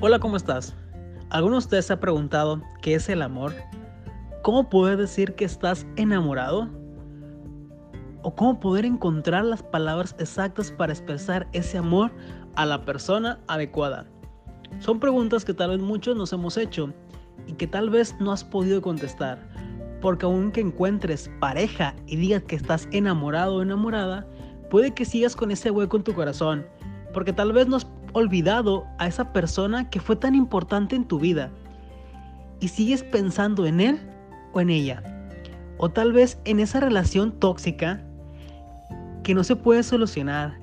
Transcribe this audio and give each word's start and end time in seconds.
Hola, 0.00 0.20
¿cómo 0.20 0.36
estás? 0.36 0.76
¿Alguno 1.28 1.54
de 1.56 1.58
ustedes 1.58 1.86
se 1.86 1.92
ha 1.92 1.98
preguntado 1.98 2.62
qué 2.82 2.94
es 2.94 3.08
el 3.08 3.20
amor? 3.20 3.52
¿Cómo 4.42 4.68
poder 4.68 4.96
decir 4.96 5.34
que 5.34 5.44
estás 5.44 5.88
enamorado? 5.96 6.68
¿O 8.22 8.32
cómo 8.36 8.60
poder 8.60 8.84
encontrar 8.84 9.44
las 9.44 9.64
palabras 9.64 10.14
exactas 10.20 10.70
para 10.70 10.92
expresar 10.92 11.48
ese 11.52 11.78
amor 11.78 12.12
a 12.54 12.64
la 12.64 12.84
persona 12.84 13.40
adecuada? 13.48 14.06
Son 14.78 15.00
preguntas 15.00 15.44
que 15.44 15.52
tal 15.52 15.70
vez 15.70 15.80
muchos 15.80 16.16
nos 16.16 16.32
hemos 16.32 16.56
hecho 16.58 16.94
y 17.48 17.54
que 17.54 17.66
tal 17.66 17.90
vez 17.90 18.14
no 18.20 18.30
has 18.30 18.44
podido 18.44 18.80
contestar. 18.80 19.48
Porque 20.00 20.26
aunque 20.26 20.60
encuentres 20.60 21.28
pareja 21.40 21.96
y 22.06 22.14
digas 22.14 22.44
que 22.44 22.54
estás 22.54 22.86
enamorado 22.92 23.56
o 23.56 23.62
enamorada, 23.62 24.28
puede 24.70 24.94
que 24.94 25.04
sigas 25.04 25.34
con 25.34 25.50
ese 25.50 25.72
hueco 25.72 25.96
en 25.96 26.04
tu 26.04 26.14
corazón. 26.14 26.64
Porque 27.12 27.32
tal 27.32 27.52
vez 27.52 27.66
no 27.66 27.74
has 27.74 27.88
olvidado 28.12 28.86
a 28.98 29.06
esa 29.06 29.32
persona 29.32 29.90
que 29.90 30.00
fue 30.00 30.16
tan 30.16 30.34
importante 30.34 30.96
en 30.96 31.04
tu 31.04 31.18
vida. 31.18 31.50
Y 32.60 32.68
sigues 32.68 33.02
pensando 33.02 33.66
en 33.66 33.80
él 33.80 34.00
o 34.52 34.60
en 34.60 34.70
ella. 34.70 35.02
O 35.78 35.90
tal 35.90 36.12
vez 36.12 36.40
en 36.44 36.60
esa 36.60 36.80
relación 36.80 37.32
tóxica 37.32 38.02
que 39.22 39.34
no 39.34 39.44
se 39.44 39.56
puede 39.56 39.82
solucionar. 39.82 40.58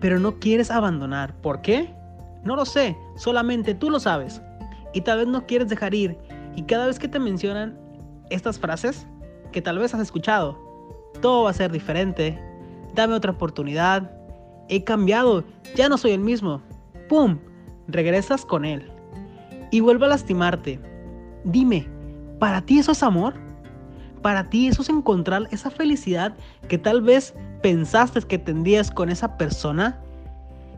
Pero 0.00 0.20
no 0.20 0.38
quieres 0.38 0.70
abandonar. 0.70 1.34
¿Por 1.40 1.60
qué? 1.62 1.94
No 2.44 2.56
lo 2.56 2.64
sé. 2.64 2.96
Solamente 3.16 3.74
tú 3.74 3.90
lo 3.90 3.98
sabes. 3.98 4.40
Y 4.92 5.00
tal 5.00 5.18
vez 5.18 5.26
no 5.26 5.46
quieres 5.46 5.68
dejar 5.68 5.94
ir. 5.94 6.18
Y 6.54 6.62
cada 6.62 6.86
vez 6.86 6.98
que 6.98 7.08
te 7.08 7.18
mencionan 7.18 7.76
estas 8.30 8.58
frases 8.58 9.06
que 9.52 9.62
tal 9.62 9.78
vez 9.78 9.94
has 9.94 10.00
escuchado, 10.00 10.58
todo 11.20 11.44
va 11.44 11.50
a 11.50 11.54
ser 11.54 11.72
diferente. 11.72 12.38
Dame 12.94 13.14
otra 13.14 13.32
oportunidad 13.32 14.10
he 14.68 14.84
cambiado, 14.84 15.44
ya 15.74 15.88
no 15.88 15.98
soy 15.98 16.12
el 16.12 16.20
mismo. 16.20 16.62
¡Pum! 17.08 17.38
Regresas 17.88 18.44
con 18.44 18.64
él. 18.64 18.90
Y 19.70 19.80
vuelve 19.80 20.06
a 20.06 20.10
lastimarte. 20.10 20.80
Dime, 21.44 21.86
¿para 22.38 22.62
ti 22.62 22.78
eso 22.78 22.92
es 22.92 23.02
amor? 23.02 23.34
¿Para 24.22 24.48
ti 24.48 24.68
eso 24.68 24.82
es 24.82 24.88
encontrar 24.88 25.48
esa 25.50 25.70
felicidad 25.70 26.34
que 26.68 26.78
tal 26.78 27.02
vez 27.02 27.34
pensaste 27.62 28.20
que 28.22 28.38
tendrías 28.38 28.90
con 28.90 29.10
esa 29.10 29.36
persona? 29.36 30.00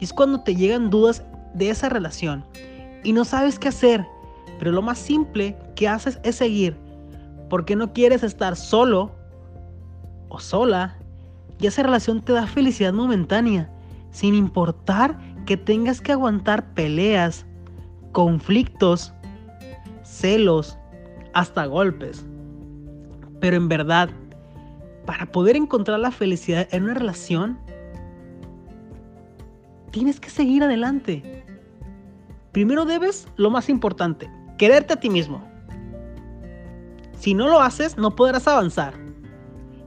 Y 0.00 0.04
es 0.04 0.12
cuando 0.12 0.40
te 0.40 0.56
llegan 0.56 0.90
dudas 0.90 1.22
de 1.54 1.70
esa 1.70 1.88
relación 1.88 2.44
y 3.04 3.12
no 3.12 3.24
sabes 3.24 3.58
qué 3.58 3.68
hacer. 3.68 4.04
Pero 4.58 4.72
lo 4.72 4.82
más 4.82 4.98
simple 4.98 5.56
que 5.76 5.86
haces 5.86 6.18
es 6.24 6.36
seguir. 6.36 6.76
Porque 7.48 7.76
no 7.76 7.92
quieres 7.92 8.22
estar 8.22 8.56
solo 8.56 9.12
o 10.28 10.40
sola 10.40 10.98
y 11.60 11.66
esa 11.66 11.82
relación 11.82 12.22
te 12.22 12.32
da 12.32 12.46
felicidad 12.46 12.92
momentánea, 12.92 13.70
sin 14.10 14.34
importar 14.34 15.18
que 15.46 15.56
tengas 15.56 16.00
que 16.00 16.12
aguantar 16.12 16.72
peleas, 16.74 17.46
conflictos, 18.12 19.12
celos, 20.02 20.78
hasta 21.34 21.66
golpes. 21.66 22.24
Pero 23.40 23.56
en 23.56 23.68
verdad, 23.68 24.10
para 25.06 25.26
poder 25.26 25.56
encontrar 25.56 25.98
la 26.00 26.10
felicidad 26.10 26.68
en 26.70 26.84
una 26.84 26.94
relación, 26.94 27.58
tienes 29.90 30.20
que 30.20 30.30
seguir 30.30 30.62
adelante. 30.62 31.44
Primero 32.52 32.84
debes, 32.84 33.28
lo 33.36 33.50
más 33.50 33.68
importante, 33.68 34.30
quererte 34.58 34.94
a 34.94 35.00
ti 35.00 35.10
mismo. 35.10 35.42
Si 37.18 37.34
no 37.34 37.48
lo 37.48 37.60
haces, 37.60 37.96
no 37.96 38.14
podrás 38.14 38.46
avanzar 38.46 38.94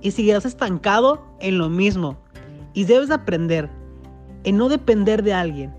y 0.01 0.11
seguirás 0.11 0.45
estancado 0.45 1.30
en 1.41 1.57
lo 1.57 1.69
mismo. 1.69 2.17
Y 2.73 2.85
debes 2.85 3.11
aprender 3.11 3.69
en 4.43 4.57
no 4.57 4.69
depender 4.69 5.23
de 5.23 5.33
alguien. 5.33 5.73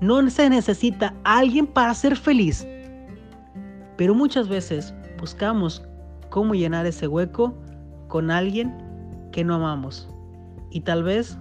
No 0.00 0.28
se 0.30 0.48
necesita 0.50 1.14
alguien 1.24 1.66
para 1.66 1.94
ser 1.94 2.16
feliz. 2.16 2.66
Pero 3.96 4.14
muchas 4.14 4.48
veces 4.48 4.94
buscamos 5.20 5.82
cómo 6.30 6.54
llenar 6.54 6.86
ese 6.86 7.08
hueco 7.08 7.54
con 8.08 8.30
alguien 8.30 8.74
que 9.32 9.44
no 9.44 9.54
amamos. 9.54 10.08
Y 10.70 10.80
tal 10.80 11.02
vez 11.02 11.36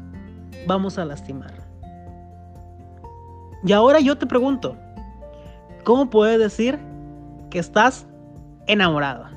vamos 0.68 0.98
a 0.98 1.06
lastimar. 1.06 1.54
Y 3.64 3.74
ahora 3.74 4.00
yo 4.00 4.18
te 4.18 4.26
pregunto, 4.26 4.78
¿cómo 5.84 6.10
puedes 6.10 6.40
decir 6.40 6.80
que 7.50 7.60
estás 7.60 8.08
enamorado? 8.68 9.37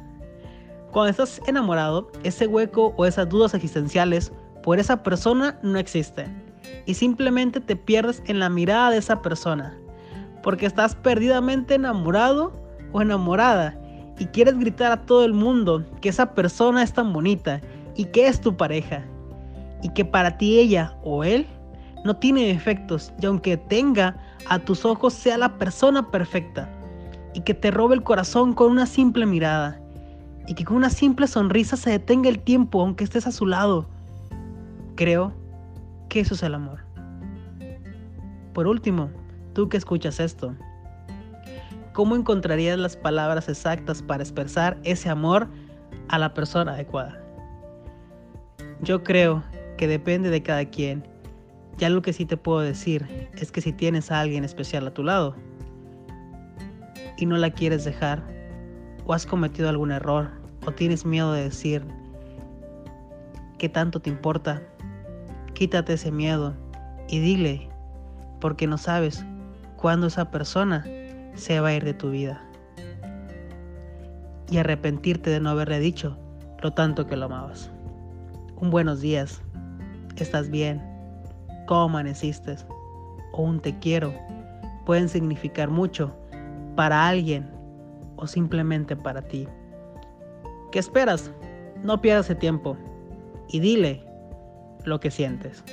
Cuando 0.92 1.10
estás 1.10 1.40
enamorado, 1.46 2.10
ese 2.24 2.48
hueco 2.48 2.92
o 2.96 3.06
esas 3.06 3.28
dudas 3.28 3.54
existenciales 3.54 4.32
por 4.64 4.80
esa 4.80 5.04
persona 5.04 5.56
no 5.62 5.78
existen. 5.78 6.42
Y 6.84 6.94
simplemente 6.94 7.60
te 7.60 7.76
pierdes 7.76 8.20
en 8.26 8.40
la 8.40 8.48
mirada 8.48 8.90
de 8.90 8.98
esa 8.98 9.22
persona. 9.22 9.78
Porque 10.42 10.66
estás 10.66 10.96
perdidamente 10.96 11.76
enamorado 11.76 12.52
o 12.92 13.00
enamorada. 13.00 13.78
Y 14.18 14.26
quieres 14.26 14.58
gritar 14.58 14.90
a 14.90 15.06
todo 15.06 15.24
el 15.24 15.32
mundo 15.32 15.86
que 16.00 16.08
esa 16.08 16.34
persona 16.34 16.82
es 16.82 16.92
tan 16.92 17.12
bonita 17.12 17.60
y 17.94 18.06
que 18.06 18.26
es 18.26 18.40
tu 18.40 18.56
pareja. 18.56 19.04
Y 19.84 19.90
que 19.90 20.04
para 20.04 20.38
ti 20.38 20.58
ella 20.58 20.96
o 21.04 21.22
él 21.22 21.46
no 22.04 22.16
tiene 22.16 22.48
defectos. 22.48 23.12
Y 23.22 23.26
aunque 23.26 23.56
tenga 23.56 24.16
a 24.48 24.58
tus 24.58 24.84
ojos 24.84 25.14
sea 25.14 25.38
la 25.38 25.56
persona 25.56 26.10
perfecta. 26.10 26.68
Y 27.32 27.42
que 27.42 27.54
te 27.54 27.70
robe 27.70 27.94
el 27.94 28.02
corazón 28.02 28.54
con 28.54 28.72
una 28.72 28.86
simple 28.86 29.24
mirada 29.24 29.80
y 30.46 30.54
que 30.54 30.64
con 30.64 30.76
una 30.76 30.90
simple 30.90 31.26
sonrisa 31.26 31.76
se 31.76 31.90
detenga 31.90 32.28
el 32.28 32.40
tiempo 32.40 32.80
aunque 32.80 33.04
estés 33.04 33.26
a 33.26 33.32
su 33.32 33.46
lado. 33.46 33.86
Creo 34.96 35.32
que 36.08 36.20
eso 36.20 36.34
es 36.34 36.42
el 36.42 36.54
amor. 36.54 36.80
Por 38.52 38.66
último, 38.66 39.10
tú 39.54 39.68
que 39.68 39.76
escuchas 39.76 40.20
esto, 40.20 40.54
¿cómo 41.92 42.16
encontrarías 42.16 42.78
las 42.78 42.96
palabras 42.96 43.48
exactas 43.48 44.02
para 44.02 44.22
expresar 44.22 44.78
ese 44.82 45.08
amor 45.08 45.48
a 46.08 46.18
la 46.18 46.34
persona 46.34 46.72
adecuada? 46.72 47.20
Yo 48.82 49.04
creo 49.04 49.42
que 49.76 49.86
depende 49.86 50.30
de 50.30 50.42
cada 50.42 50.64
quien. 50.64 51.06
Ya 51.78 51.88
lo 51.88 52.02
que 52.02 52.12
sí 52.12 52.26
te 52.26 52.36
puedo 52.36 52.60
decir 52.60 53.30
es 53.36 53.52
que 53.52 53.60
si 53.60 53.72
tienes 53.72 54.10
a 54.10 54.20
alguien 54.20 54.44
especial 54.44 54.86
a 54.86 54.92
tu 54.92 55.02
lado 55.02 55.36
y 57.16 57.26
no 57.26 57.36
la 57.36 57.50
quieres 57.50 57.84
dejar, 57.84 58.22
o 59.06 59.12
has 59.12 59.26
cometido 59.26 59.68
algún 59.68 59.90
error 59.90 60.30
o 60.66 60.72
tienes 60.72 61.04
miedo 61.04 61.32
de 61.32 61.44
decir 61.44 61.84
qué 63.58 63.68
tanto 63.68 64.00
te 64.00 64.10
importa, 64.10 64.62
quítate 65.54 65.94
ese 65.94 66.10
miedo 66.10 66.54
y 67.08 67.20
dile, 67.20 67.68
porque 68.40 68.66
no 68.66 68.78
sabes 68.78 69.24
cuándo 69.76 70.06
esa 70.06 70.30
persona 70.30 70.84
se 71.34 71.60
va 71.60 71.68
a 71.68 71.74
ir 71.74 71.84
de 71.84 71.94
tu 71.94 72.10
vida. 72.10 72.42
Y 74.50 74.58
arrepentirte 74.58 75.30
de 75.30 75.40
no 75.40 75.50
haberle 75.50 75.78
dicho 75.78 76.16
lo 76.60 76.72
tanto 76.72 77.06
que 77.06 77.16
lo 77.16 77.26
amabas. 77.26 77.70
Un 78.56 78.70
buenos 78.70 79.00
días, 79.00 79.40
estás 80.16 80.50
bien, 80.50 80.82
cómo 81.66 81.82
amaneciste 81.82 82.56
o 83.32 83.42
un 83.42 83.60
te 83.60 83.78
quiero 83.78 84.12
pueden 84.84 85.08
significar 85.08 85.70
mucho 85.70 86.12
para 86.74 87.06
alguien 87.06 87.48
o 88.20 88.26
simplemente 88.26 88.96
para 88.96 89.22
ti. 89.22 89.48
¿Qué 90.70 90.78
esperas? 90.78 91.32
No 91.82 92.00
pierdas 92.00 92.30
el 92.30 92.38
tiempo 92.38 92.76
y 93.48 93.60
dile 93.60 94.04
lo 94.84 95.00
que 95.00 95.10
sientes. 95.10 95.64